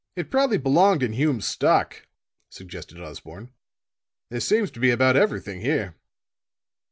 "It 0.15 0.31
probably 0.31 0.57
belonged 0.57 1.03
in 1.03 1.13
Hume's 1.13 1.45
stock," 1.45 2.07
suggested 2.49 2.99
Osborne. 2.99 3.53
"There 4.29 4.39
seems 4.39 4.71
to 4.71 4.79
be 4.79 4.89
about 4.89 5.15
everything 5.15 5.61
here." 5.61 5.95